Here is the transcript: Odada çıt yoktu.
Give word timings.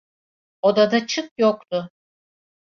Odada 0.61 1.07
çıt 1.07 1.31
yoktu. 1.37 1.89